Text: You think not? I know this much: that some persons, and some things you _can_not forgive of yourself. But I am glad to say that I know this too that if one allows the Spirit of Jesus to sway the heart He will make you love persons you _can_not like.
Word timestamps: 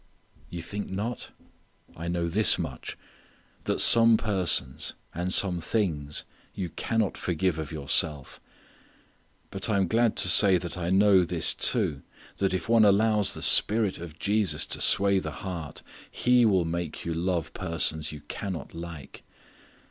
You 0.49 0.63
think 0.63 0.89
not? 0.89 1.29
I 1.95 2.07
know 2.07 2.27
this 2.27 2.57
much: 2.57 2.97
that 3.65 3.79
some 3.79 4.17
persons, 4.17 4.95
and 5.13 5.31
some 5.31 5.61
things 5.61 6.23
you 6.55 6.71
_can_not 6.71 7.15
forgive 7.17 7.59
of 7.59 7.71
yourself. 7.71 8.41
But 9.51 9.69
I 9.69 9.77
am 9.77 9.87
glad 9.87 10.15
to 10.17 10.27
say 10.27 10.57
that 10.57 10.75
I 10.75 10.89
know 10.89 11.23
this 11.23 11.53
too 11.53 12.01
that 12.37 12.51
if 12.55 12.67
one 12.67 12.83
allows 12.83 13.35
the 13.35 13.43
Spirit 13.43 13.99
of 13.99 14.17
Jesus 14.17 14.65
to 14.73 14.81
sway 14.81 15.19
the 15.19 15.29
heart 15.45 15.83
He 16.09 16.45
will 16.47 16.65
make 16.65 17.05
you 17.05 17.13
love 17.13 17.53
persons 17.53 18.11
you 18.11 18.21
_can_not 18.21 18.71
like. 18.73 19.21